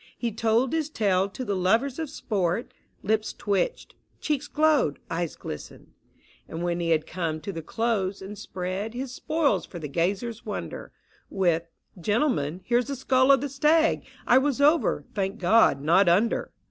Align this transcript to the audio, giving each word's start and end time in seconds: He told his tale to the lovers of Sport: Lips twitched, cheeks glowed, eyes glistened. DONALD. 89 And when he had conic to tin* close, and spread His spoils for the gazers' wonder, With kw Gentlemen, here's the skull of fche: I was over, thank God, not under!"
He 0.17 0.31
told 0.31 0.73
his 0.73 0.89
tale 0.89 1.29
to 1.29 1.45
the 1.45 1.55
lovers 1.55 1.99
of 1.99 2.09
Sport: 2.09 2.73
Lips 3.03 3.33
twitched, 3.33 3.93
cheeks 4.19 4.47
glowed, 4.47 4.97
eyes 5.11 5.35
glistened. 5.35 5.93
DONALD. 6.47 6.47
89 6.47 6.47
And 6.57 6.63
when 6.63 6.79
he 6.79 6.89
had 6.89 7.05
conic 7.05 7.43
to 7.43 7.53
tin* 7.53 7.61
close, 7.61 8.19
and 8.19 8.35
spread 8.35 8.95
His 8.95 9.13
spoils 9.13 9.67
for 9.67 9.77
the 9.77 9.87
gazers' 9.87 10.43
wonder, 10.43 10.91
With 11.29 11.67
kw 11.67 12.01
Gentlemen, 12.01 12.61
here's 12.63 12.87
the 12.87 12.95
skull 12.95 13.31
of 13.31 13.41
fche: 13.41 14.01
I 14.25 14.39
was 14.39 14.59
over, 14.59 15.05
thank 15.13 15.37
God, 15.37 15.81
not 15.83 16.09
under!" 16.09 16.51